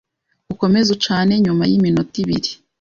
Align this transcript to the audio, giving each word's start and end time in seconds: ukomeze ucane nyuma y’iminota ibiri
ukomeze 0.53 0.89
ucane 0.95 1.33
nyuma 1.45 1.63
y’iminota 1.69 2.15
ibiri 2.23 2.51